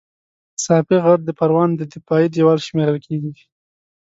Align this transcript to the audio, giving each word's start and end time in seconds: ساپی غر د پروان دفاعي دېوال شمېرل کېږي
ساپی 0.65 0.97
غر 1.03 1.19
د 1.25 1.29
پروان 1.39 1.69
دفاعي 1.77 2.27
دېوال 2.33 2.59
شمېرل 2.67 2.97
کېږي 3.05 3.43